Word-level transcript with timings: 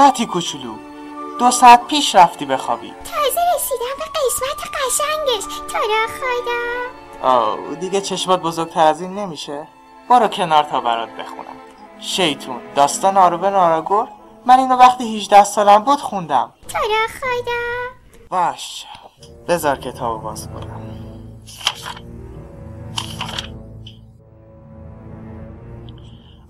فتی 0.00 0.26
کوچولو. 0.26 0.74
دو 1.38 1.50
ساعت 1.50 1.86
پیش 1.86 2.14
رفتی 2.14 2.44
بخوابی. 2.44 2.92
تازه 3.04 3.40
رسیدم 3.56 3.96
به 3.98 4.04
قسمت 4.04 4.70
قشنگش. 4.76 5.44
تو 5.44 5.78
را 5.78 6.06
خدا. 6.06 7.28
آه 7.28 7.74
دیگه 7.74 8.00
چشمات 8.00 8.40
بزرگتر 8.40 8.86
از 8.86 9.00
این 9.00 9.14
نمیشه. 9.14 9.66
برو 10.10 10.28
کنار 10.28 10.62
تا 10.62 10.80
برات 10.80 11.08
بخونم. 11.08 11.56
شیطون 12.00 12.60
داستان 12.74 13.16
آروبن 13.16 13.54
آراگور 13.54 14.08
من 14.46 14.58
اینو 14.58 14.76
وقتی 14.76 15.16
18 15.16 15.44
سالم 15.44 15.84
بود 15.84 16.00
خوندم. 16.00 16.52
تو 16.68 16.78
را 16.78 17.06
خدا. 17.20 17.60
باش. 18.30 18.86
بذار 19.48 19.76
کتاب 19.76 20.22
باز 20.22 20.48
کنم. 20.48 20.80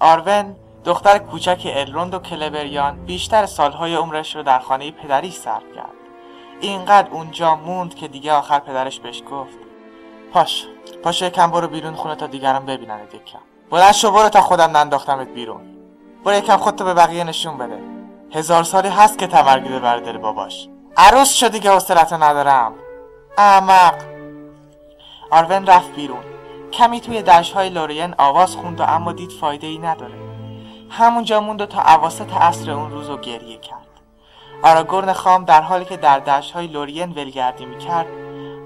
آرون 0.00 0.56
دختر 0.84 1.18
کوچک 1.18 1.62
الروند 1.64 2.14
و 2.14 2.18
کلبریان 2.18 3.04
بیشتر 3.04 3.46
سالهای 3.46 3.94
عمرش 3.94 4.36
رو 4.36 4.42
در 4.42 4.58
خانه 4.58 4.90
پدری 4.90 5.30
صرف 5.30 5.62
کرد. 5.74 6.00
اینقدر 6.60 7.10
اونجا 7.10 7.54
موند 7.54 7.94
که 7.94 8.08
دیگه 8.08 8.32
آخر 8.32 8.58
پدرش 8.58 9.00
بهش 9.00 9.22
گفت 9.30 9.58
پاش 10.32 10.66
پاش 11.02 11.22
یکم 11.22 11.50
برو 11.50 11.68
بیرون 11.68 11.94
خونه 11.94 12.14
تا 12.14 12.26
دیگران 12.26 12.66
ببینن 12.66 13.00
یکم 13.14 13.38
بلند 13.70 13.92
شو 13.92 14.10
برو 14.10 14.28
تا 14.28 14.40
خودم 14.40 14.76
ننداختمت 14.76 15.28
بیرون. 15.28 15.60
برو 16.24 16.34
یکم 16.34 16.56
خودتو 16.56 16.84
به 16.84 16.94
بقیه 16.94 17.24
نشون 17.24 17.58
بده. 17.58 17.78
هزار 18.34 18.62
سالی 18.62 18.88
هست 18.88 19.18
که 19.18 19.26
تمرگیده 19.26 19.78
بر 19.78 19.96
دل 19.96 20.18
باباش. 20.18 20.68
عروس 20.96 21.32
شدی 21.32 21.60
که 21.60 21.70
حوصلتو 21.70 22.16
ندارم. 22.16 22.72
احمق. 23.38 23.94
آرون 25.30 25.66
رفت 25.66 25.94
بیرون. 25.94 26.24
کمی 26.72 27.00
توی 27.00 27.22
دشهای 27.22 27.68
لورین 27.68 28.14
آواز 28.18 28.56
خوند 28.56 28.80
و 28.80 28.82
اما 28.82 29.12
دید 29.12 29.32
فایده 29.32 29.66
ای 29.66 29.78
نداره. 29.78 30.29
همونجا 30.90 31.40
موند 31.40 31.60
و 31.60 31.66
تا 31.66 31.80
عواست 31.80 32.32
عصر 32.32 32.70
اون 32.70 32.90
روز 32.90 33.08
رو 33.08 33.16
گریه 33.16 33.58
کرد. 33.58 33.86
آراگورن 34.62 35.12
خام 35.12 35.44
در 35.44 35.62
حالی 35.62 35.84
که 35.84 35.96
در 35.96 36.18
دشهای 36.18 36.66
لورین 36.66 37.10
ولگردی 37.10 37.66
می‌کرد 37.66 38.06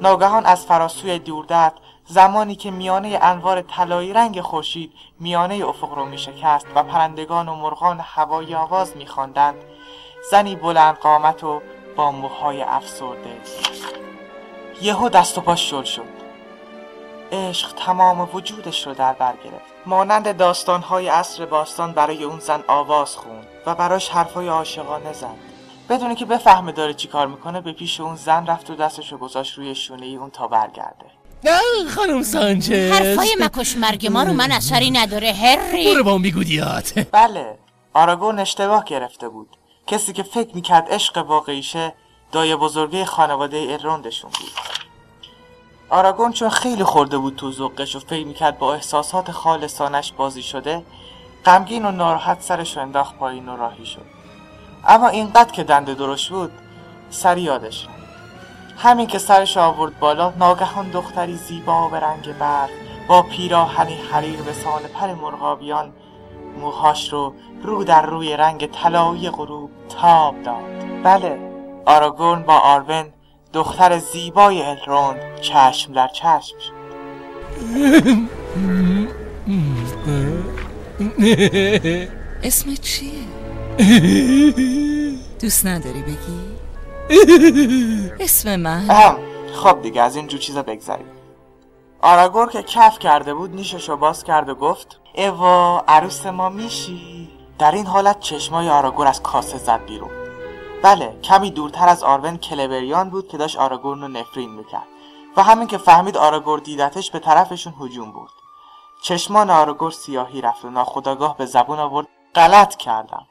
ناگهان 0.01 0.47
از 0.47 0.67
فراسوی 0.67 1.19
دوردت 1.19 1.73
زمانی 2.07 2.55
که 2.55 2.71
میانه 2.71 3.19
انوار 3.23 3.63
طلایی 3.63 4.13
رنگ 4.13 4.41
خورشید 4.41 4.93
میانه 5.21 5.69
افق 5.69 5.95
رو 5.95 6.05
میشکست 6.05 6.67
و 6.75 6.83
پرندگان 6.83 7.49
و 7.49 7.55
مرغان 7.55 8.01
هوایی 8.01 8.55
آواز 8.55 8.97
میخواندند 8.97 9.55
زنی 10.31 10.57
بلند 10.57 10.97
قامت 10.97 11.45
و 11.45 11.63
با 11.97 12.11
موهای 12.11 12.63
افسرده. 12.63 13.41
یهو 14.83 15.09
دست 15.09 15.39
و 15.39 15.41
پاش 15.41 15.71
شل 15.71 15.83
شد. 15.83 16.24
عشق 17.35 17.73
تمام 17.73 18.29
وجودش 18.35 18.87
رو 18.87 18.95
در 18.95 19.13
بر 19.13 19.35
گرفت. 19.45 19.73
مانند 19.87 20.37
داستانهای 20.37 21.09
عصر 21.09 21.47
باستان 21.47 21.93
برای 21.93 22.25
اون 22.25 22.39
زن 22.39 22.65
آواز 22.69 23.17
خوند 23.17 23.47
و 23.67 23.75
براش 23.75 24.09
حرفای 24.09 24.49
عاشقانه 24.49 25.13
زد. 25.13 25.37
بدونی 25.89 26.15
که 26.15 26.25
بفهمه 26.25 26.73
داره 26.73 26.95
چی 26.95 27.09
کار 27.09 27.27
می‌کنه 27.27 27.61
به 27.61 27.73
پیش 27.73 28.01
اون 28.01 28.17
زن 28.17 28.47
رفت 28.47 28.71
و 28.71 28.75
دستش 28.75 29.13
رو 29.13 29.19
گذاشت 29.19 29.59
روی 29.59 29.75
شونه 29.75 30.07
ای 30.07 30.17
اون 30.17 30.31
تا 30.31 30.47
برگرده. 30.47 31.07
نه 31.45 31.91
خانم 31.97 32.23
سانچز. 32.23 32.71
حرفای 32.71 33.37
مکش 33.41 33.77
مرگ 33.77 34.07
ما 34.07 34.23
رو 34.23 34.33
من 34.33 34.53
اثری 34.53 34.91
نداره 34.91 35.33
هری. 35.33 35.95
برو 35.95 36.05
با 36.05 36.13
اون 36.13 36.23
بیگودیات 36.23 37.07
بله 37.13 37.59
آراگون 37.95 38.39
اشتباه 38.39 38.85
گرفته 38.85 39.29
بود. 39.29 39.49
کسی 39.87 40.13
که 40.13 40.23
فکر 40.23 40.55
می‌کرد 40.55 40.87
عشق 40.91 41.17
واقعیشه 41.29 41.95
دایه 42.33 42.57
بزرگه 42.57 43.05
خانواده 43.05 43.67
الروندشون 43.71 44.31
بود. 44.31 44.74
آراگون 45.91 46.33
چون 46.33 46.49
خیلی 46.49 46.85
خورده 46.85 47.19
بود 47.19 47.37
تو 47.37 47.53
ذوقش 47.53 47.97
و 47.97 47.99
فکر 47.99 48.27
می‌کرد 48.27 48.59
با 48.59 48.75
احساسات 48.75 49.31
خالصانش 49.31 50.13
بازی 50.13 50.43
شده 50.43 50.83
غمگین 51.45 51.85
و 51.85 51.91
ناراحت 51.91 52.43
سرش 52.43 52.77
رو 52.77 52.83
انداخت 52.83 53.17
پایین 53.19 53.49
و 53.49 53.57
راهی 53.57 53.87
شد. 53.87 54.05
اما 54.87 55.09
اینقدر 55.09 55.53
که 55.53 55.65
دنده 55.65 55.95
درشت 55.95 56.31
بود 56.31 56.53
سری 57.11 57.41
یادش 57.41 57.87
رفت. 57.87 57.95
همین 58.79 59.07
که 59.07 59.19
سرش 59.19 59.57
آورد 59.57 59.99
بالا 59.99 60.33
ناگهان 60.39 60.91
دختری 60.91 61.37
زیبا 61.37 61.89
به 61.89 62.01
رنگ 62.01 62.39
برف 62.39 62.71
با 63.09 63.23
پیراهنی 63.23 63.95
حریر 63.95 64.43
به 64.43 64.53
سان 64.53 64.83
پر 64.83 65.15
مرغابیان 65.15 65.93
موهاش 66.61 67.13
رو 67.13 67.35
رو 67.63 67.85
در 67.85 68.07
روی 68.07 68.37
رنگ 68.37 68.67
طلایی 68.67 69.31
غروب 69.31 69.71
تاب 69.89 70.43
داد. 70.43 71.03
بله 71.05 71.39
آراگورن 71.87 72.43
با 72.43 72.59
آرون 72.59 73.13
دختر 73.55 73.99
زیبای 73.99 74.63
الروند 74.63 75.41
چشم 75.41 75.93
در 75.93 76.09
چشم 76.09 76.57
شد. 76.59 76.75
اسمت 82.43 82.81
چیه؟ 82.81 83.13
دوست 85.41 85.67
نداری 85.67 86.03
بگی؟ 86.03 86.41
اسم 88.21 88.57
من؟ 88.57 88.89
خب 89.55 89.83
دیگه 89.83 90.03
از 90.03 90.17
این 90.17 90.27
جو 90.27 90.39
چیزا 90.39 90.63
بگذریم. 90.63 91.07
آراگور 92.03 92.51
که 92.51 92.63
کف 92.63 92.99
کرده 92.99 93.35
بود 93.35 93.55
نیشش 93.55 93.89
رو 93.89 93.97
باز 93.97 94.25
کرد 94.25 94.49
و 94.49 94.55
گفت 94.55 95.01
اوا 95.15 95.85
عروس 95.89 96.27
ما 96.27 96.49
میشی. 96.49 97.29
در 97.59 97.73
این 97.73 97.87
حالت 97.87 98.21
چشمای 98.21 98.69
آراگور 98.69 99.07
از 99.07 99.23
کاسه 99.23 99.59
زد 99.59 99.81
بیرون. 99.87 100.24
بله 100.83 101.21
کمی 101.23 101.51
دورتر 101.51 101.89
از 101.89 102.03
آرون 102.03 102.37
کلبریان 102.37 103.11
بود 103.11 103.29
که 103.29 103.37
داشت 103.37 103.57
آراگورن 103.57 104.01
رو 104.01 104.09
نفرین 104.09 104.51
می‌کرد 104.51 104.87
و 105.37 105.43
همین 105.43 105.67
که 105.67 105.79
فهمید 105.79 106.17
آراگور 106.17 106.61
دیدتش 106.61 107.11
به 107.11 107.19
طرفشون 107.19 107.75
هجوم 107.81 108.13
بود 108.13 108.31
چشمان 109.03 109.51
آراگور 109.51 109.91
سیاهی 109.91 110.41
رفت 110.41 110.65
و 110.65 110.71
ناخداگاه 110.71 111.37
به 111.37 111.47
زبون 111.47 111.79
آورد 111.79 112.07
غلط 112.35 112.77
کردم 112.77 113.27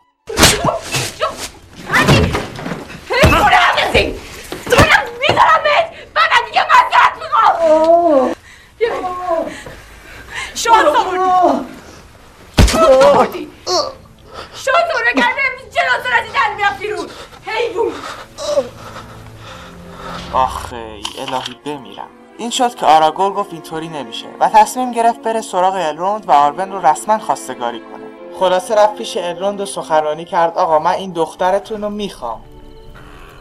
الهی 21.28 21.56
بمیرم 21.66 22.08
این 22.38 22.50
شد 22.50 22.76
که 22.76 22.86
آراگور 22.86 23.34
گفت 23.34 23.54
اینطوری 23.54 23.88
نمیشه 23.88 24.26
و 24.40 24.50
تصمیم 24.50 24.92
گرفت 24.92 25.22
بره 25.22 25.42
سراغ 25.42 25.74
الروند 25.74 26.30
و 26.30 26.32
آرون 26.32 26.72
رو 26.72 26.86
رسما 26.86 27.18
خواستگاری 27.18 27.80
کنه. 27.80 28.04
خلاصه 28.40 28.76
رفت 28.76 28.96
پیش 28.96 29.18
الروند 29.18 29.62
و 29.62 29.66
سخنرانی 29.66 30.26
کرد. 30.26 30.58
آقا 30.58 30.80
من 30.80 30.92
این 30.92 31.12
دخترتون 31.12 31.82
رو 31.82 31.90
می‌خوام. 31.90 32.42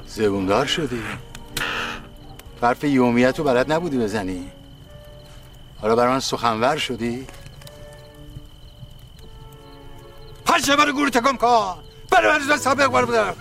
زبوندار 0.06 0.66
شدی. 0.66 1.02
حرف 2.62 2.84
یومیت 2.84 3.38
رو 3.38 3.44
بلد 3.44 3.72
نبودی 3.72 3.98
بزنی. 3.98 4.50
حالا 5.82 5.96
برای 5.96 6.12
من 6.12 6.20
سخنور 6.20 6.76
شدی؟ 6.76 7.26
پشه 10.46 10.76
برای 10.76 10.92
گور 10.92 11.08
تکم 11.08 11.36
کن. 11.36 11.74
برای 12.10 12.38
من 12.38 12.56
سابق 12.56 12.86
بودم. 12.86 13.34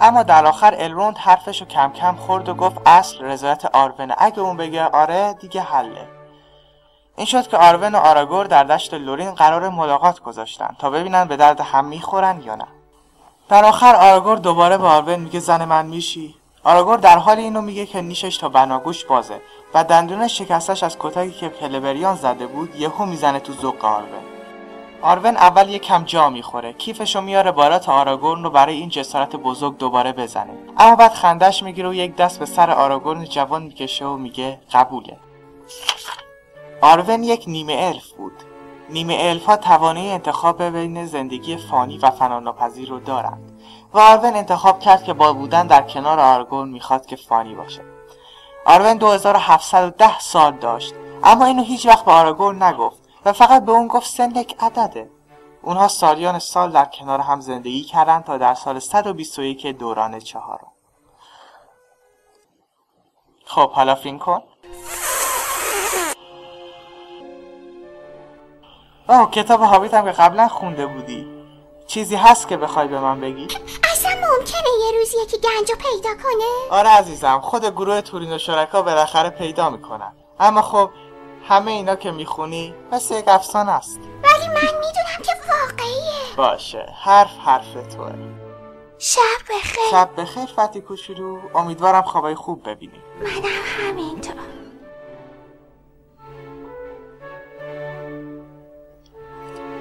اما 0.00 0.22
در 0.22 0.46
آخر 0.46 0.74
الروند 0.78 1.18
حرفش 1.18 1.60
رو 1.60 1.66
کم 1.66 1.92
کم 1.92 2.16
خورد 2.16 2.48
و 2.48 2.54
گفت 2.54 2.76
اصل 2.86 3.24
رضایت 3.24 3.64
آرونه 3.64 4.14
اگه 4.18 4.40
اون 4.40 4.56
بگه 4.56 4.84
آره 4.84 5.32
دیگه 5.32 5.60
حله. 5.60 6.08
این 7.16 7.26
شد 7.26 7.48
که 7.48 7.56
آرون 7.56 7.94
و 7.94 7.98
آراگور 7.98 8.46
در 8.46 8.64
دشت 8.64 8.94
لورین 8.94 9.30
قرار 9.30 9.68
ملاقات 9.68 10.20
گذاشتن 10.20 10.76
تا 10.78 10.90
ببینن 10.90 11.24
به 11.24 11.36
درد 11.36 11.60
هم 11.60 11.84
می‌خورن 11.84 12.42
یا 12.44 12.54
نه. 12.54 12.66
در 13.48 13.64
آخر 13.64 13.94
آراگور 13.94 14.36
دوباره 14.36 14.78
به 14.78 14.86
آرون 14.86 15.20
میگه 15.20 15.40
زن 15.40 15.64
من 15.64 15.86
میشی. 15.86 16.34
آراگور 16.64 16.98
در 16.98 17.18
حال 17.18 17.38
اینو 17.38 17.60
میگه 17.60 17.86
که 17.86 18.02
نیشش 18.02 18.36
تا 18.36 18.48
بناگوش 18.48 19.04
بازه 19.04 19.40
و 19.74 19.84
دندون 19.84 20.28
شکستش 20.28 20.82
از 20.82 20.96
کتکی 20.98 21.30
که 21.30 21.48
کلبریان 21.48 22.16
زده 22.16 22.46
بود 22.46 22.76
یهو 22.76 23.04
می‌زنه 23.04 23.40
تو 23.40 23.52
ذوق 23.52 23.84
آرون 23.84 24.33
آرون 25.04 25.36
اول 25.36 25.68
یه 25.68 25.78
کم 25.78 26.04
جا 26.04 26.30
می‌خوره. 26.30 26.72
کیفشو 26.72 27.20
میاره 27.20 27.52
بالا 27.52 27.78
تا 27.78 27.92
آراگورن 27.92 28.44
رو 28.44 28.50
برای 28.50 28.74
این 28.74 28.88
جسارت 28.88 29.36
بزرگ 29.36 29.76
دوباره 29.76 30.12
بزنه. 30.12 30.50
اما 30.78 30.96
بعد 30.96 31.12
خندش 31.12 31.62
می‌گیره 31.62 31.88
و 31.88 31.94
یک 31.94 32.16
دست 32.16 32.38
به 32.38 32.46
سر 32.46 32.70
آراگورن 32.70 33.24
جوان 33.24 33.62
می‌کشه 33.62 34.06
و 34.06 34.16
میگه 34.16 34.60
قبوله. 34.72 35.16
آرون 36.82 37.22
یک 37.22 37.44
نیمه 37.46 37.72
الف 37.78 38.12
بود. 38.12 38.32
نیمه 38.90 39.16
الف 39.20 39.46
ها 39.46 39.56
توانایی 39.56 40.10
انتخاب 40.10 40.62
بین 40.62 41.06
زندگی 41.06 41.56
فانی 41.56 41.98
و 41.98 42.10
فناناپذیر 42.10 42.88
رو 42.88 43.00
دارند 43.00 43.52
و 43.94 43.98
آرون 43.98 44.34
انتخاب 44.34 44.80
کرد 44.80 45.04
که 45.04 45.12
با 45.12 45.32
بودن 45.32 45.66
در 45.66 45.82
کنار 45.82 46.20
آرگون 46.20 46.68
می‌خواد 46.68 47.06
که 47.06 47.16
فانی 47.16 47.54
باشه. 47.54 47.82
آرون 48.66 48.94
2710 48.94 50.18
سال 50.18 50.52
داشت 50.52 50.94
اما 51.24 51.44
اینو 51.44 51.62
هیچ 51.62 51.86
وقت 51.86 52.04
به 52.04 52.12
آراگون 52.12 52.62
نگفت. 52.62 53.03
و 53.24 53.32
فقط 53.32 53.64
به 53.64 53.72
اون 53.72 53.88
گفت 53.88 54.10
سن 54.10 54.30
یک 54.30 54.56
عدده. 54.60 55.10
اونها 55.62 55.88
سالیان 55.88 56.38
سال 56.38 56.72
در 56.72 56.84
کنار 56.84 57.20
هم 57.20 57.40
زندگی 57.40 57.82
کردند 57.82 58.24
تا 58.24 58.38
در 58.38 58.54
سال 58.54 58.78
121 58.78 59.66
دوران 59.66 60.18
چهارم. 60.18 60.72
خب 63.44 63.70
حالا 63.70 63.94
فین 63.94 64.18
کن. 64.18 64.42
اوه 69.08 69.30
کتاب 69.30 69.60
هابیت 69.60 69.94
هم 69.94 70.04
که 70.04 70.10
قبلا 70.10 70.48
خونده 70.48 70.86
بودی. 70.86 71.34
چیزی 71.86 72.16
هست 72.16 72.48
که 72.48 72.56
بخوای 72.56 72.88
به 72.88 73.00
من 73.00 73.20
بگی؟ 73.20 73.48
اصلا 73.92 74.10
ممکنه 74.10 74.68
یه 74.84 74.98
روز 74.98 75.14
یکی 75.22 75.36
گنجو 75.38 75.74
پیدا 75.74 76.14
کنه؟ 76.22 76.78
آره 76.78 76.88
عزیزم 76.88 77.40
خود 77.40 77.66
گروه 77.66 78.00
تورین 78.00 78.32
و 78.32 78.38
شرکا 78.38 78.82
بالاخره 78.82 79.30
پیدا 79.30 79.70
می‌کنن. 79.70 80.12
اما 80.40 80.62
خب 80.62 80.90
همه 81.48 81.70
اینا 81.70 81.96
که 81.96 82.10
می‌خونی 82.10 82.74
مثل 82.92 83.14
یک 83.14 83.28
افسانه 83.28 83.72
است. 83.72 83.98
ولی 83.98 84.48
من 84.48 84.54
می‌دونم 84.54 85.22
که 85.22 85.32
واقعیه. 85.48 86.36
باشه 86.36 86.94
حرف 87.02 87.38
حرف 87.44 87.72
توه. 87.72 88.12
شب 88.98 89.20
بخیر. 89.50 89.84
شب 89.90 90.10
بخیر 90.16 90.46
فتی 90.46 90.80
کوچولو. 90.80 91.38
امیدوارم 91.54 92.02
خوابای 92.02 92.34
خوب 92.34 92.68
ببینی. 92.68 93.02
منم 93.20 93.88
همینطور. 93.88 94.34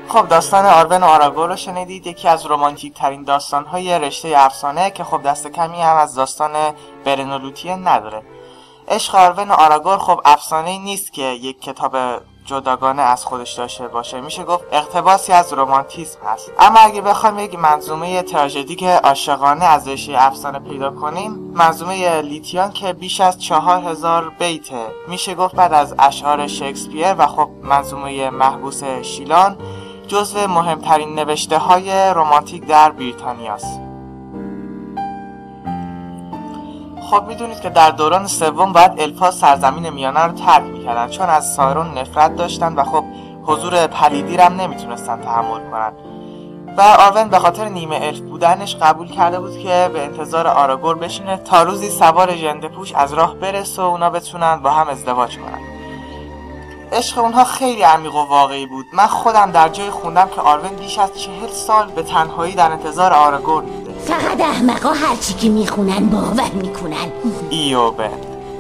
خب 0.08 0.28
داستان 0.28 0.66
آرون 0.66 1.04
و 1.04 1.06
آراگور 1.06 1.50
رو 1.50 1.56
شنیدید. 1.56 2.08
یکی 2.08 2.28
از 2.28 2.46
رومانتیک 2.46 2.94
ترین 2.94 3.24
داستان 3.24 3.66
های 3.66 4.00
رشته 4.00 4.34
افسانه 4.38 4.92
که 4.92 5.04
خب 5.04 5.24
دست 5.24 5.48
کمی 5.48 5.82
هم 5.82 5.96
از 5.98 6.16
داستان 6.16 6.74
برنولوتیه 7.06 7.76
نداره. 7.76 8.24
عشق 8.88 9.34
و 9.38 9.52
آراگور 9.52 9.98
خب 9.98 10.22
افسانه 10.26 10.78
نیست 10.78 11.14
که 11.14 11.22
یک 11.22 11.62
کتاب 11.62 11.96
جداگانه 12.46 13.02
از 13.02 13.26
خودش 13.26 13.54
داشته 13.54 13.88
باشه. 13.88 14.22
میشه 14.22 14.44
گفت 14.44 14.64
اقتباسی 14.72 15.32
از 15.32 15.54
رومانتیسم 15.54 16.20
هست. 16.26 16.52
اما 16.60 16.80
اگه 16.80 17.02
بخوایم 17.02 17.40
یک 17.40 17.60
منظومه 17.60 18.22
تراژدیک 18.22 18.84
عاشقانه 18.84 19.66
از 19.66 19.88
رشته 19.88 20.14
افسانه 20.16 20.60
پیدا 20.60 20.92
کنیم 20.92 21.32
منظومه 21.32 22.22
لیتیان 22.22 22.72
که 22.72 22.94
بیش 22.94 23.22
از 23.22 23.42
چهار 23.42 23.84
هزار 23.84 24.30
بیته. 24.30 24.88
میشه 25.08 25.36
گفت 25.36 25.56
بعد 25.56 25.74
از 25.74 25.96
اشعار 26.00 26.48
شکسپیر 26.48 27.16
و 27.18 27.28
خب 27.28 27.50
منظومه 27.62 28.30
محبوس 28.30 28.84
شیلان 28.84 29.58
جزو 30.08 30.48
مهمترین 30.48 31.16
نوشته 31.16 31.58
های 31.58 32.10
رومانتیک 32.10 32.66
در 32.66 32.92
بریتانیاست. 32.92 33.83
خب 37.12 37.24
می‌دونید 37.28 37.62
که 37.62 37.70
در 37.70 37.92
دوران 37.92 38.28
سوم 38.28 38.74
باید 38.74 39.02
الفا 39.02 39.32
سرزمین 39.32 39.90
میانه 39.90 40.20
رو 40.20 40.32
ترک 40.32 40.64
می‌کردن 40.64 41.08
چون 41.08 41.30
از 41.30 41.54
سایرون 41.54 41.98
نفرت 41.98 42.36
داشتن 42.36 42.76
و 42.76 42.84
خب 42.84 43.04
حضور 43.44 43.88
پلیدی 43.88 44.38
هم 44.38 44.62
نمی‌تونستن 44.62 45.22
تحمل 45.22 45.60
کنن. 45.72 45.94
و 46.78 46.82
آرون 46.82 47.30
به 47.30 47.40
خاطر 47.40 47.70
نیمه 47.70 48.00
الف 48.02 48.20
بودنش 48.20 48.76
قبول 48.76 49.08
کرده 49.08 49.40
بود 49.40 49.60
که 49.60 49.90
به 49.94 50.04
انتظار 50.04 50.48
آراگور 50.48 50.96
بشینه 50.96 51.38
تا 51.38 51.64
روزی 51.64 51.90
سوار 51.90 52.36
ژنده 52.36 52.68
پوش 52.68 52.94
از 52.94 53.14
راه 53.14 53.36
برسه 53.36 53.82
و 53.82 53.86
اونا 53.86 54.10
بتونن 54.10 54.56
با 54.56 54.70
هم 54.70 54.88
ازدواج 54.88 55.38
کنن. 55.38 55.60
عشق 56.92 57.20
اونها 57.20 57.44
خیلی 57.44 57.82
عمیق 57.82 58.16
و 58.16 58.26
واقعی 58.30 58.66
بود. 58.66 58.86
من 58.94 59.08
خودم 59.08 59.52
در 59.52 59.70
جای 59.70 59.90
خوندم 59.90 60.30
که 60.36 60.42
آرون 60.42 60.70
بیش 60.70 61.00
از 61.00 61.20
چهل 61.22 61.50
سال 61.50 61.88
به 61.88 62.04
تنهایی 62.04 62.56
در 62.56 62.72
انتظار 62.72 63.14
آراگور 63.14 63.64
بوده 63.64 63.83
فقط 64.06 64.42
احمقا 64.42 64.90
هرچی 64.90 65.34
که 65.34 65.50
می‌خونن 65.50 66.10
باور 66.10 66.52
می‌کنن. 66.54 67.12
ایوبه 67.50 68.10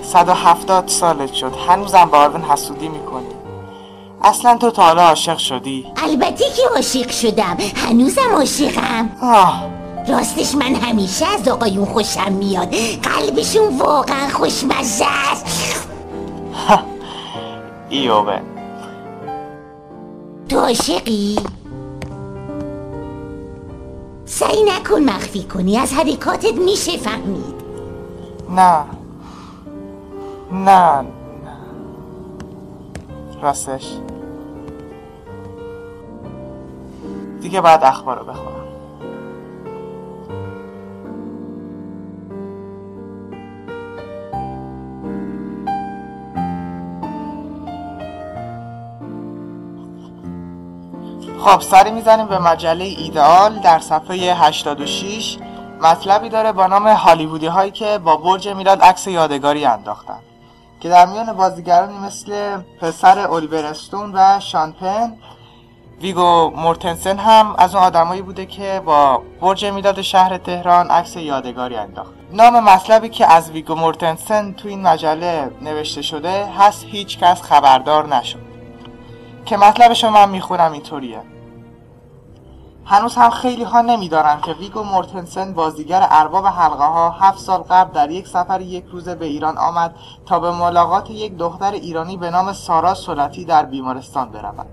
170 0.04 0.88
سالت 0.88 1.34
شد. 1.34 1.52
هنوزم 1.68 2.10
به 2.12 2.18
آرون 2.18 2.42
حسودی 2.42 2.88
می‌کنی. 2.88 3.26
اصلا 4.24 4.58
تو 4.58 4.72
تا 4.72 4.84
حالا 4.84 5.02
عاشق 5.02 5.38
شدی؟ 5.38 5.86
البته 6.04 6.46
که 6.56 6.62
عاشق 6.76 7.12
شدم. 7.12 7.58
هنوزم 7.76 8.36
عاشقم. 8.36 9.10
آه. 9.22 9.64
راستش 10.08 10.56
من 10.56 10.76
همیشه 10.76 11.26
از 11.26 11.48
آقایون 11.48 11.86
خوشم 11.86 12.32
میاد. 12.32 12.76
قلبشون 13.04 13.78
واقعا 13.78 14.30
خوشمزه 14.30 15.06
است. 15.32 15.88
ایوبه. 17.90 18.42
تو 20.50 20.60
عاشقی؟ 20.60 21.36
سعی 24.34 24.64
نکن 24.64 25.04
مخفی 25.04 25.44
کنی. 25.44 25.78
از 25.78 25.94
حرکاتت 25.94 26.54
میشه 26.54 26.98
فهمید. 26.98 27.56
نه. 28.50 28.86
نه. 30.52 31.06
راستش. 33.42 33.94
دیگه 37.42 37.62
بعد 37.62 37.84
اخبار 37.84 38.20
رو 38.20 38.26
بخونم. 38.26 38.63
خب 51.44 51.62
سری 51.62 51.92
می‌زنیم 51.92 52.26
به 52.26 52.40
مجله 52.40 52.84
ایدئال 52.84 53.60
در 53.60 53.80
صفحه 53.80 54.34
86 54.34 55.38
مطلبی 55.82 56.30
داره 56.30 56.52
با 56.52 56.68
نام 56.68 56.88
هالیوودی 56.88 57.46
هایی 57.46 57.72
که 57.72 57.98
با 57.98 58.18
برج 58.18 58.48
میلاد 58.48 58.82
عکس 58.82 59.08
یادگاری 59.08 59.66
انداختن 59.66 60.20
که 60.80 60.90
در 60.90 61.06
میان 61.06 61.34
بازیگرانی 61.34 61.98
مثل 61.98 62.58
پسر 62.82 63.20
استون 63.20 64.12
و 64.14 64.40
شانپن 64.40 65.14
ویگو 66.02 66.50
مورتنسن 66.56 67.18
هم 67.18 67.56
از 67.58 67.76
اون 67.76 67.84
آدمایی 67.84 68.22
بوده 68.22 68.46
که 68.46 68.82
با 68.86 69.22
برج 69.42 69.66
میلاد 69.66 70.02
شهر 70.02 70.38
تهران 70.38 70.88
عکس 70.88 71.16
یادگاری 71.16 71.76
انداخت. 71.76 72.14
نام 72.32 72.60
مطلبی 72.60 73.10
که 73.10 73.26
از 73.32 73.52
ویگو 73.52 73.76
مورتنسن 73.76 74.52
تو 74.52 74.68
این 74.68 74.82
مجله 74.82 75.52
نوشته 75.62 76.02
شده 76.02 76.46
هست 76.46 76.86
هیچ 76.86 77.20
کس 77.20 77.42
خبردار 77.42 78.16
نشد. 78.16 78.40
که 79.46 79.58
مطلبش 79.58 80.04
رو 80.04 80.10
من 80.10 80.30
می‌خونم 80.30 80.72
اینطوریه. 80.72 81.33
هنوز 82.86 83.16
هم 83.16 83.30
خیلی 83.30 83.64
ها 83.64 83.82
نمیدارن 83.82 84.42
که 84.42 84.54
ویگو 84.54 84.84
مورتنسن 84.84 85.54
بازیگر 85.54 86.08
ارباب 86.10 86.46
حلقه 86.46 86.84
ها 86.84 87.10
هفت 87.10 87.40
سال 87.40 87.60
قبل 87.60 87.94
در 87.94 88.12
یک 88.12 88.28
سفر 88.28 88.62
یک 88.62 88.86
روزه 88.92 89.16
به 89.16 89.26
ایران 89.26 89.58
آمد 89.58 89.96
تا 90.26 90.40
به 90.40 90.52
ملاقات 90.52 91.10
یک 91.10 91.38
دختر 91.38 91.72
ایرانی 91.72 92.18
به 92.18 92.30
نام 92.30 92.54
سارا 92.54 92.94
سلطی 92.94 93.46
در 93.46 93.66
بیمارستان 93.66 94.30
برود. 94.30 94.66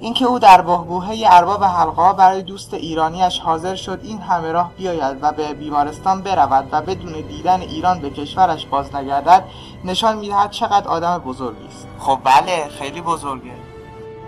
اینکه 0.00 0.24
او 0.24 0.38
در 0.38 0.60
بهبوهه 0.60 1.22
ارباب 1.26 1.64
حلقه 1.64 2.02
ها 2.02 2.12
برای 2.12 2.42
دوست 2.42 2.74
ایرانیش 2.74 3.38
حاضر 3.38 3.74
شد 3.74 4.00
این 4.02 4.20
همه 4.20 4.52
راه 4.52 4.70
بیاید 4.76 5.18
و 5.22 5.32
به 5.32 5.54
بیمارستان 5.54 6.22
برود 6.22 6.68
و 6.72 6.82
بدون 6.82 7.12
دیدن 7.12 7.60
ایران 7.60 8.00
به 8.00 8.10
کشورش 8.10 8.66
باز 8.66 8.94
نگردد 8.94 9.44
نشان 9.84 10.16
می‌دهد 10.16 10.50
چقدر 10.50 10.88
آدم 10.88 11.18
بزرگی 11.18 11.66
است. 11.66 11.86
خب 11.98 12.18
بله 12.24 12.68
خیلی 12.68 13.00
بزرگه. 13.00 13.63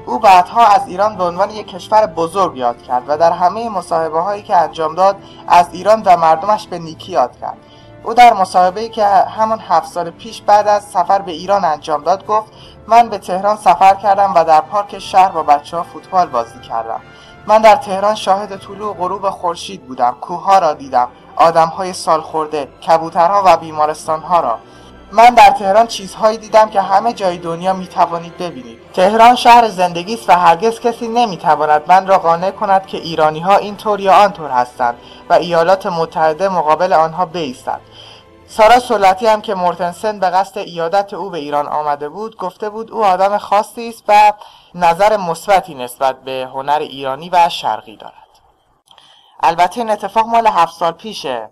او 0.06 0.18
بعدها 0.18 0.66
از 0.66 0.88
ایران 0.88 1.16
به 1.16 1.24
عنوان 1.24 1.50
یک 1.50 1.66
کشور 1.66 2.06
بزرگ 2.06 2.56
یاد 2.56 2.82
کرد 2.82 3.02
و 3.08 3.16
در 3.16 3.32
همه 3.32 3.68
مصاحبه 3.68 4.20
هایی 4.20 4.42
که 4.42 4.56
انجام 4.56 4.94
داد 4.94 5.16
از 5.48 5.68
ایران 5.72 6.02
و 6.02 6.16
مردمش 6.16 6.66
به 6.66 6.78
نیکی 6.78 7.12
یاد 7.12 7.40
کرد. 7.40 7.56
او 8.04 8.14
در 8.14 8.32
مصاحبه 8.32 8.88
که 8.88 9.04
همان 9.06 9.60
هفت 9.68 9.92
سال 9.92 10.10
پیش 10.10 10.42
بعد 10.42 10.68
از 10.68 10.84
سفر 10.84 11.18
به 11.18 11.32
ایران 11.32 11.64
انجام 11.64 12.02
داد 12.02 12.26
گفت 12.26 12.52
من 12.86 13.08
به 13.08 13.18
تهران 13.18 13.56
سفر 13.56 13.94
کردم 13.94 14.32
و 14.34 14.44
در 14.44 14.60
پارک 14.60 14.98
شهر 14.98 15.28
با 15.28 15.42
بچه 15.42 15.76
ها 15.76 15.82
فوتبال 15.82 16.26
بازی 16.26 16.60
کردم. 16.60 17.00
من 17.46 17.62
در 17.62 17.76
تهران 17.76 18.14
شاهد 18.14 18.56
طلوع 18.56 18.90
و 18.90 18.94
غروب 18.94 19.30
خورشید 19.30 19.86
بودم 19.86 20.16
کوه 20.20 20.58
را 20.58 20.74
دیدم 20.74 21.08
آدم 21.36 21.68
های 21.68 21.92
سال 21.92 22.20
خورده 22.20 22.68
کبوترها 22.88 23.42
و 23.46 23.56
بیمارستانها 23.56 24.40
را. 24.40 24.58
من 25.12 25.30
در 25.30 25.50
تهران 25.50 25.86
چیزهایی 25.86 26.38
دیدم 26.38 26.70
که 26.70 26.80
همه 26.80 27.12
جای 27.12 27.38
دنیا 27.38 27.72
می 27.72 27.86
توانید 27.86 28.38
ببینید. 28.38 28.78
تهران 28.92 29.34
شهر 29.34 29.68
زندگی 29.68 30.14
است 30.14 30.30
و 30.30 30.32
هرگز 30.32 30.80
کسی 30.80 31.08
نمی 31.08 31.36
تواند 31.36 31.82
من 31.88 32.06
را 32.06 32.18
قانع 32.18 32.50
کند 32.50 32.86
که 32.86 32.98
ایرانی 32.98 33.40
ها 33.40 33.56
اینطور 33.56 34.00
یا 34.00 34.14
آنطور 34.14 34.50
هستند 34.50 34.94
و 35.30 35.32
ایالات 35.32 35.86
متحده 35.86 36.48
مقابل 36.48 36.92
آنها 36.92 37.26
بیستند. 37.26 37.80
سارا 38.48 38.78
سلطی 38.78 39.26
هم 39.26 39.40
که 39.40 39.54
مورتنسن 39.54 40.20
به 40.20 40.30
قصد 40.30 40.58
ایادت 40.58 41.14
او 41.14 41.30
به 41.30 41.38
ایران 41.38 41.66
آمده 41.66 42.08
بود 42.08 42.36
گفته 42.36 42.70
بود 42.70 42.90
او 42.90 43.04
آدم 43.04 43.38
خاصی 43.38 43.88
است 43.88 44.04
و 44.08 44.32
نظر 44.74 45.16
مثبتی 45.16 45.74
نسبت 45.74 46.22
به 46.22 46.48
هنر 46.52 46.78
ایرانی 46.78 47.30
و 47.30 47.48
شرقی 47.48 47.96
دارد. 47.96 48.14
البته 49.42 49.78
این 49.80 49.90
اتفاق 49.90 50.26
مال 50.26 50.46
هفت 50.46 50.74
سال 50.74 50.92
پیشه. 50.92 51.50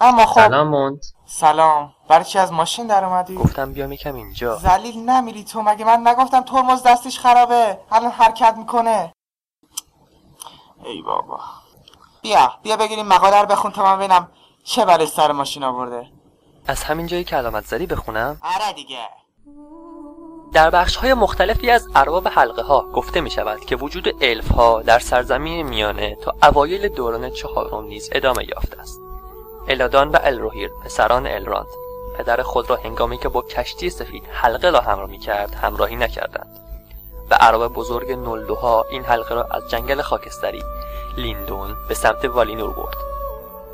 اما 0.00 0.26
خب 0.26 0.40
سلام 0.40 0.68
موند. 0.68 1.00
سلام. 1.26 1.92
برای 2.08 2.24
چی 2.24 2.38
از 2.38 2.52
ماشین 2.52 2.86
در 2.86 3.04
اومدی؟ 3.04 3.34
گفتم 3.34 3.72
بیام 3.72 3.92
یکم 3.92 4.14
اینجا. 4.14 4.56
زلیل 4.56 5.10
نمیری 5.10 5.44
تو. 5.44 5.62
مگه 5.62 5.84
من 5.84 6.08
نگفتم 6.08 6.40
ترمز 6.40 6.82
دستش 6.82 7.18
خرابه؟ 7.18 7.78
الان 7.92 8.10
حرکت 8.10 8.54
می‌کنه. 8.58 9.12
ای 10.84 11.02
بابا. 11.02 11.40
بیا 12.22 12.52
بیا 12.62 12.76
بگیریم 12.76 13.06
مقاله 13.06 13.40
رو 13.40 13.46
بخون 13.46 13.72
تا 13.72 13.82
من 13.82 13.96
ببینم 13.96 14.28
چه 14.64 14.84
برای 14.84 15.06
سر 15.06 15.32
ماشین 15.32 15.64
آورده. 15.64 16.06
از 16.66 16.82
همین 16.82 17.06
جایی 17.06 17.24
که 17.24 17.36
علامت 17.36 17.64
زدی 17.64 17.86
بخونم. 17.86 18.40
آره 18.42 18.72
دیگه. 18.72 19.08
در 20.52 20.70
بخش 20.70 20.96
های 20.96 21.14
مختلفی 21.14 21.70
از 21.70 21.88
ارباب 21.94 22.28
حلقه 22.28 22.62
ها 22.62 22.90
گفته 22.94 23.20
می 23.20 23.30
شود 23.30 23.60
که 23.60 23.76
وجود 23.76 24.24
الف 24.24 24.52
ها 24.52 24.82
در 24.82 24.98
سرزمین 24.98 25.68
میانه 25.68 26.16
تا 26.24 26.34
اوایل 26.42 26.88
دوران 26.88 27.30
چهارم 27.30 27.84
نیز 27.84 28.10
ادامه 28.12 28.44
یافته 28.48 28.80
است. 28.80 29.00
الادان 29.68 30.08
و 30.08 30.18
الروهیر 30.22 30.70
پسران 30.84 31.26
الراند 31.26 31.66
پدر 32.18 32.42
خود 32.42 32.70
را 32.70 32.76
هنگامی 32.76 33.18
که 33.18 33.28
با 33.28 33.42
کشتی 33.42 33.90
سفید 33.90 34.22
حلقه 34.32 34.70
را 34.70 34.80
همراه 34.80 35.10
می 35.10 35.18
کرد 35.18 35.54
همراهی 35.54 35.96
نکردند. 35.96 36.58
و 37.30 37.36
ارباب 37.40 37.72
بزرگ 37.72 38.12
نلدوها 38.12 38.84
این 38.90 39.04
حلقه 39.04 39.34
را 39.34 39.44
از 39.44 39.70
جنگل 39.70 40.02
خاکستری 40.02 40.62
لیندون 41.16 41.76
به 41.88 41.94
سمت 41.94 42.24
والینور 42.24 42.72
برد. 42.72 42.96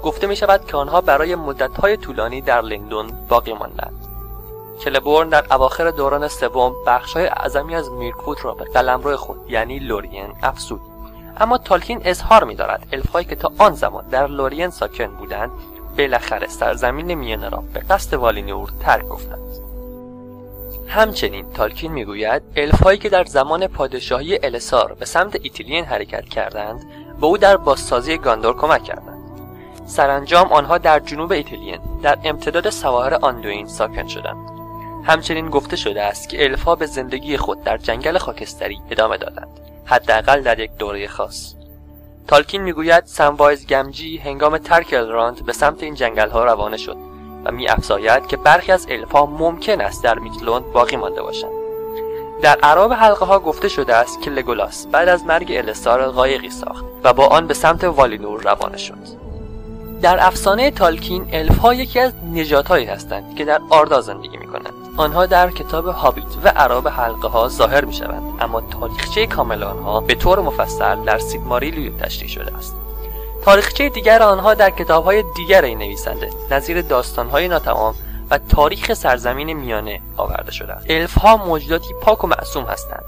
گفته 0.03 0.27
می 0.27 0.37
شود 0.37 0.67
که 0.67 0.77
آنها 0.77 1.01
برای 1.01 1.35
مدتهای 1.35 1.97
طولانی 1.97 2.41
در 2.41 2.61
لندن 2.61 3.27
باقی 3.29 3.53
ماندند. 3.53 4.09
کلبورن 4.81 5.29
در 5.29 5.45
اواخر 5.51 5.91
دوران 5.91 6.29
سوم 6.29 6.75
بخشهای 6.87 7.27
اعظمی 7.27 7.75
از 7.75 7.91
میرکوت 7.91 8.45
را 8.45 8.55
به 8.55 8.65
قلمرو 8.65 9.17
خود 9.17 9.51
یعنی 9.51 9.79
لورین 9.79 10.35
افزود. 10.43 10.81
اما 11.37 11.59
تالکین 11.59 12.01
اظهار 12.05 12.45
می‌دارد 12.45 12.87
الفهایی 12.93 13.27
که 13.27 13.37
تا 13.37 13.53
آن 13.59 13.75
زمان 13.75 14.05
در 14.09 14.27
لورین 14.27 14.71
ساکن 14.71 15.07
بودند 15.07 15.51
بالاخره 15.99 16.47
سرزمین 16.47 17.15
میانه 17.15 17.49
را 17.49 17.65
به 17.75 17.81
قصد 17.81 18.15
والینور 18.15 18.71
ترک 18.81 19.05
گفتند 19.05 19.39
همچنین 20.89 21.53
تالکین 21.53 21.93
می‌گوید 21.93 22.43
الفهایی 22.57 22.99
که 22.99 23.09
در 23.09 23.25
زمان 23.25 23.67
پادشاهی 23.67 24.39
السار 24.43 24.93
به 24.93 25.05
سمت 25.05 25.39
ایتیلین 25.43 25.85
حرکت 25.85 26.29
کردند 26.29 26.85
به 27.21 27.27
او 27.27 27.39
در 27.39 27.57
بازسازی 27.57 28.19
گاندور 28.19 28.57
کمک 28.57 28.85
کردند. 28.85 29.19
سرانجام 29.87 30.53
آنها 30.53 30.79
در 30.79 30.99
جنوب 30.99 31.33
ایتیلین 31.33 31.81
در 32.03 32.19
امتداد 32.25 32.71
سواحل 32.71 33.15
آندوین 33.15 33.67
ساکن 33.67 34.07
شدند. 34.07 34.37
همچنین 35.05 35.51
گفته 35.51 35.77
شده 35.77 36.03
است 36.03 36.29
که 36.29 36.45
الفها 36.45 36.75
به 36.75 36.87
زندگی 36.87 37.37
خود 37.37 37.65
در 37.65 37.77
جنگل 37.77 38.19
خاکستری 38.19 38.81
ادامه 38.91 39.17
دادند 39.17 39.61
حداقل 39.85 40.43
در 40.43 40.59
یک 40.59 40.71
دوره 40.79 41.09
خاص. 41.09 41.55
تالکین 42.27 42.63
می‌گوید 42.63 43.05
سموایز 43.07 43.67
گمجی 43.67 44.17
هنگام 44.19 44.59
ترک 44.59 44.93
الراند 44.93 45.47
به 45.47 45.53
سمت 45.53 45.83
این 45.83 45.95
جنگل 45.95 46.31
ها 46.31 46.45
روانه 46.45 46.77
شد 46.77 46.97
و 47.45 47.53
می 47.53 47.67
که 48.29 48.37
برخی 48.37 48.73
از 48.73 48.87
الفا 48.91 49.27
ممکن 49.27 49.81
است 49.81 50.05
در 50.05 50.19
میتلوند 50.19 50.73
باقی 50.73 50.97
مانده 50.97 51.23
باشند. 51.23 51.51
در 52.43 52.59
ارباب 52.63 52.93
حلقه 52.93 53.25
ها 53.25 53.39
گفته 53.39 53.69
شده 53.69 53.95
است 53.95 54.23
که 54.23 54.31
لگولاس 54.31 54.87
بعد 54.87 55.09
از 55.09 55.25
مرگ 55.25 55.53
السار 55.57 56.07
قایقی 56.07 56.51
ساخت 56.51 56.85
و 57.05 57.13
با 57.13 57.27
آن 57.27 57.47
به 57.47 57.55
سمت 57.55 57.85
والینور 57.85 58.43
روانه 58.43 58.77
شد. 58.77 58.99
در 60.03 60.27
افسانه 60.27 60.71
تالکین 60.71 61.27
الف 61.33 61.65
یکی 61.75 62.01
از 62.01 62.13
نژاد 62.35 62.69
هایی 62.69 62.87
هستند 62.87 63.37
که 63.37 63.45
در 63.45 63.61
آردا 63.71 64.01
زندگی 64.01 64.37
می 64.37 64.47
کنند 64.47 64.84
آنها 64.97 65.27
در 65.27 65.51
کتاب 65.51 65.87
هابیت 65.87 66.37
و 66.45 66.49
ارباب 66.49 66.89
حلقه 66.89 67.29
ها 67.29 67.49
ظاهر 67.49 67.85
می 67.85 67.95
شوند 67.95 68.23
اما 68.41 68.61
تاریخچه 68.61 69.27
کامل 69.27 69.63
آنها 69.63 70.01
به 70.01 70.15
طور 70.15 70.41
مفصل 70.41 71.05
در 71.05 71.19
سیلماریلیون 71.19 71.97
تشریح 71.97 72.31
شده 72.31 72.57
است. 72.57 72.77
تاریخچه 73.45 73.89
دیگر 73.89 74.23
آنها 74.23 74.55
در 74.55 74.71
کتاب 74.71 75.05
های 75.05 75.25
دیگر 75.37 75.63
این 75.65 75.79
نویسنده 75.79 76.31
نظیر 76.51 76.83
داستان 76.83 77.29
های 77.29 77.49
ناتمام 77.49 77.95
و 78.31 78.39
تاریخ 78.39 78.93
سرزمین 78.95 79.53
میانه 79.53 80.01
آورده 80.17 80.53
شده 80.53 80.73
است. 80.73 80.87
الف 80.91 81.19
ها 81.19 81.37
موجوداتی 81.37 81.95
پاک 81.95 82.25
و 82.25 82.27
معصوم 82.27 82.65
هستند. 82.65 83.05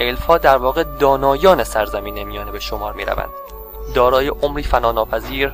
الف 0.00 0.26
ها 0.26 0.38
در 0.38 0.56
واقع 0.56 0.82
دانایان 0.82 1.64
سرزمین 1.64 2.22
میانه 2.22 2.50
به 2.50 2.60
شمار 2.60 2.92
می 2.92 3.04
روند 3.04 3.30
دارای 3.94 4.28
عمری 4.28 4.62
فناناپذیر 4.62 5.52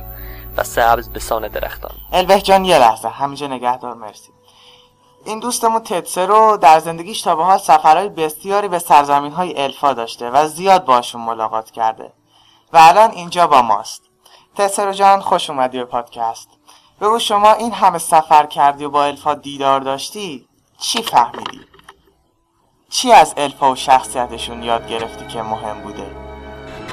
و 0.57 0.63
سبز 0.63 1.09
به 1.09 1.19
سان 1.19 1.47
درختان. 1.47 1.91
البه 2.11 2.41
جان 2.41 2.65
یه 2.65 2.79
لحظه. 2.79 3.09
همینجا 3.09 3.47
نگهدار. 3.47 3.93
مرسی. 3.93 4.31
این 5.25 5.39
دوستمون 5.39 5.79
تتسه 5.79 6.25
رو 6.25 6.57
در 6.57 6.79
زندگیش 6.79 7.21
تا 7.21 7.35
به 7.35 7.43
حال 7.43 7.57
سفرهای 7.57 8.09
بسیاری 8.09 8.67
به 8.67 8.79
سرزمین 8.79 9.31
های 9.31 9.61
الفا 9.61 9.93
داشته 9.93 10.29
و 10.29 10.47
زیاد 10.47 10.85
باشون 10.85 11.21
ملاقات 11.21 11.71
کرده 11.71 12.13
و 12.73 12.77
الان 12.81 13.11
اینجا 13.11 13.47
با 13.47 13.61
ماست 13.61 14.01
تتسرو 14.55 14.91
جان 14.91 15.21
خوش 15.21 15.49
اومدی 15.49 15.77
به 15.77 15.85
پادکست 15.85 16.49
بگو 17.01 17.19
شما 17.19 17.53
این 17.53 17.71
همه 17.73 17.97
سفر 17.97 18.45
کردی 18.45 18.85
و 18.85 18.89
با 18.89 19.05
الفا 19.05 19.33
دیدار 19.33 19.79
داشتی 19.79 20.47
چی 20.79 21.03
فهمیدی؟ 21.03 21.61
چی 22.89 23.11
از 23.11 23.33
الفا 23.37 23.71
و 23.71 23.75
شخصیتشون 23.75 24.63
یاد 24.63 24.87
گرفتی 24.87 25.27
که 25.27 25.41
مهم 25.41 25.81
بوده؟ 25.81 26.15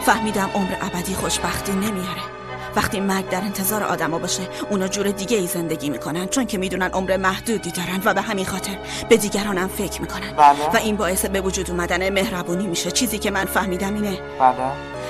فهمیدم 0.03 0.51
عمر 0.55 0.77
ابدی 0.81 1.15
خوشبختی 1.15 1.73
نمیاره 1.73 2.38
وقتی 2.79 3.01
مرگ 3.01 3.29
در 3.29 3.41
انتظار 3.41 3.85
آدما 3.85 4.19
باشه 4.19 4.43
اونا 4.71 4.89
جور 4.89 5.11
دیگه 5.11 5.37
ای 5.37 5.47
زندگی 5.47 5.91
می‌کنن 5.91 6.27
چون 6.27 6.47
که 6.47 6.59
می‌دونن 6.59 6.91
عمر 6.91 7.17
محدودی 7.17 7.71
دارن 7.71 8.03
و 8.05 8.15
به 8.15 8.21
همین 8.21 8.47
خاطر 8.47 8.79
به 9.09 9.17
دیگرانم 9.17 9.69
فکر 9.69 10.01
می‌کنن. 10.01 10.33
بله. 10.33 10.71
و 10.75 10.77
این 10.77 10.97
باعث 10.97 11.25
به 11.25 11.41
وجود 11.41 11.71
اومدن 11.71 12.09
مهربونی 12.09 12.67
میشه. 12.67 12.91
چیزی 12.91 13.19
که 13.19 13.31
من 13.31 13.45
فهمیدم 13.45 13.95
اینه. 13.95 14.21
بله. 14.41 14.55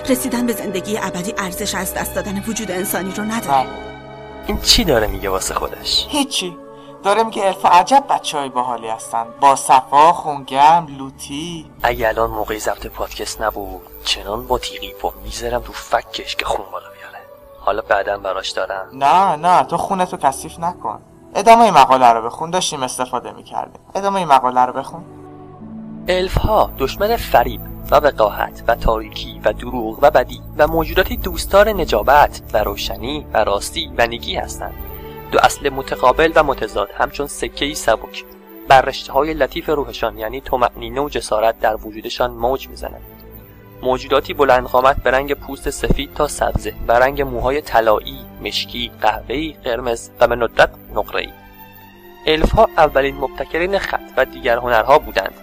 رسیدن 0.08 0.46
به 0.46 0.52
زندگی 0.52 0.98
ابدی 0.98 1.34
ارزش 1.38 1.74
از 1.74 1.94
دست 1.94 2.14
دادن 2.14 2.44
وجود 2.48 2.70
انسانی 2.70 3.12
رو 3.12 3.24
نداره. 3.24 3.64
بله. 3.64 3.68
این 4.46 4.60
چی 4.60 4.84
داره 4.84 5.06
میگه 5.06 5.30
واسه 5.30 5.54
خودش؟ 5.54 6.06
هیچی. 6.08 6.56
داره 7.04 7.22
میگه 7.22 7.46
الف 7.46 7.66
عجب 7.66 8.04
بچه 8.10 8.38
های 8.38 8.48
باحالی 8.48 8.88
هستن. 8.88 9.26
با 9.40 9.56
صفا 9.56 10.12
خونگرم 10.12 10.86
لوتی. 10.98 11.70
اگه 11.82 12.08
الان 12.08 12.30
موقعی 12.30 12.58
ضبط 12.58 12.86
پادکست 12.86 13.42
نبود 13.42 13.82
چنان 14.04 14.46
با 14.46 14.58
تیغی 14.58 14.92
پا 14.92 15.12
می‌ذارم 15.24 15.60
تو 15.60 15.72
فکش 15.72 16.36
که 16.36 16.44
خون 16.44 16.66
بالا 16.72 16.86
حالا 17.68 17.82
بعدا 17.88 18.18
براش 18.18 18.50
دارم. 18.50 18.88
نه 18.92 19.36
نه 19.36 19.64
تو 19.64 19.76
خونتو 19.76 20.16
کثیف 20.16 20.58
نکن. 20.58 21.00
ادامه 21.34 21.70
مقاله 21.70 22.06
رو 22.12 22.22
بخون 22.26 22.50
داشتیم 22.50 22.82
استفاده 22.82 23.32
می‌کردیم. 23.32 23.80
ادامه 23.94 24.16
این 24.16 24.28
مقاله 24.28 24.60
رو 24.60 24.72
بخون. 24.72 25.04
الف 26.08 26.38
ها 26.38 26.70
دشمن 26.78 27.16
فریب 27.16 27.60
و 27.90 27.96
وقاحت 27.96 28.64
و 28.68 28.74
تاریکی 28.74 29.40
و 29.44 29.52
دروغ 29.52 29.98
و 30.02 30.10
بدی 30.10 30.40
و 30.58 30.66
موجوداتی 30.66 31.16
دوستدار 31.16 31.68
نجابت 31.68 32.42
و 32.52 32.64
روشنی 32.64 33.26
و 33.32 33.44
راستی 33.44 33.92
و 33.98 34.06
نگی 34.06 34.34
هستند. 34.34 34.74
دو 35.32 35.38
اصل 35.42 35.68
متقابل 35.68 36.32
و 36.34 36.42
متضاد 36.42 36.88
همچون 36.98 37.26
سکه 37.26 37.74
سبک. 37.74 38.24
بر 38.68 38.80
رشته 38.80 39.12
های 39.12 39.34
لطیف 39.34 39.68
روحشان 39.68 40.18
یعنی 40.18 40.40
تومعنینه 40.40 41.00
و 41.00 41.08
جسارت 41.08 41.60
در 41.60 41.76
وجودشان 41.76 42.30
موج 42.30 42.68
می‌زنند. 42.68 43.02
موجوداتی 43.82 44.34
بلند 44.34 44.66
قامت 44.66 45.02
به 45.02 45.10
رنگ 45.10 45.34
پوست 45.34 45.70
سفید 45.70 46.14
تا 46.14 46.28
سبزه 46.28 46.74
و 46.88 46.92
رنگ 46.92 47.22
موهای 47.22 47.60
طلایی، 47.60 48.18
مشکی، 48.42 48.90
قهوه‌ای، 49.00 49.54
قرمز 49.64 50.10
و 50.20 50.26
به 50.26 50.36
ندرت 50.36 50.70
نقره‌ای. 50.94 51.28
الفها 52.26 52.68
اولین 52.76 53.16
مبتکرین 53.16 53.78
خط 53.78 54.00
و 54.16 54.24
دیگر 54.24 54.58
هنرها 54.58 54.98
بودند 54.98 55.34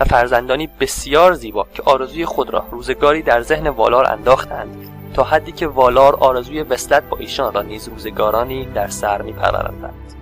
و 0.00 0.04
فرزندانی 0.04 0.68
بسیار 0.80 1.34
زیبا 1.34 1.66
که 1.74 1.82
آرزوی 1.82 2.24
خود 2.24 2.50
را 2.50 2.64
روزگاری 2.70 3.22
در 3.22 3.42
ذهن 3.42 3.68
والار 3.68 4.12
انداختند 4.12 4.88
تا 5.14 5.22
حدی 5.22 5.52
که 5.52 5.66
والار 5.66 6.14
آرزوی 6.14 6.62
وصلت 6.62 7.02
با 7.08 7.16
ایشان 7.16 7.54
را 7.54 7.62
نیز 7.62 7.88
روزگارانی 7.88 8.64
در 8.64 8.88
سر 8.88 9.22
میپروراندند 9.22 10.14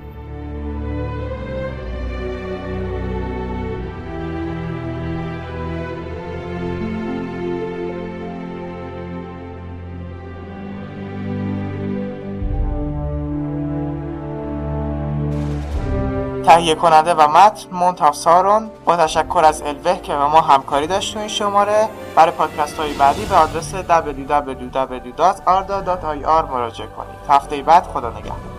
تهیه 16.47 16.75
کننده 16.75 17.15
و 17.15 17.29
متن 17.29 17.69
مونتاف 17.73 18.15
سارون 18.15 18.71
با 18.85 18.97
تشکر 18.97 19.43
از 19.45 19.63
الوه 19.63 20.01
که 20.03 20.13
به 20.13 20.27
ما 20.27 20.41
همکاری 20.41 20.87
داشت 20.87 21.15
تو 21.15 21.19
این 21.19 21.29
شماره. 21.29 21.89
برای 22.15 22.33
پادکست 22.33 22.77
های 22.77 22.93
بعدی 22.93 23.25
به 23.25 23.37
آدرس 23.37 23.75
www.arda.ir 23.75 23.85
مراجعه 26.51 26.87
کنید. 26.87 27.19
هفته 27.29 27.63
بعد 27.63 27.85
خدا 27.87 28.11
نگهدار. 28.11 28.56